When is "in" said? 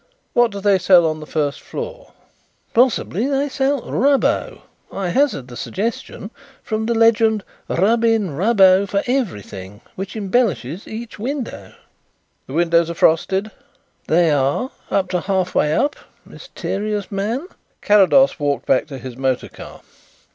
8.03-8.31